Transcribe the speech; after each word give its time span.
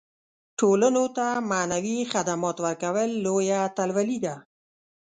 ټولنو 0.59 1.03
ته 1.17 1.25
معنوي 1.51 1.97
خدمات 2.11 2.57
ورکول 2.65 3.09
لویه 3.25 3.57
اتلولي 3.67 4.17
ده. 4.25 4.35